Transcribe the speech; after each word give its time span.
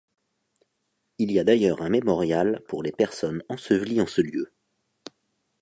Il 1.19 1.31
y 1.31 1.37
a 1.37 1.43
d'ailleurs 1.43 1.83
un 1.83 1.89
mémorial 1.89 2.63
pour 2.67 2.81
les 2.81 2.91
personnes 2.91 3.43
ensevelies 3.49 4.01
en 4.01 4.07
ce 4.07 4.21
lieu. 4.21 4.51